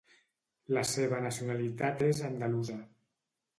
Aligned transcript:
La 0.77 0.83
seva 0.91 1.19
nacionalitat 1.27 2.03
és 2.09 2.25
andalusa. 2.33 2.81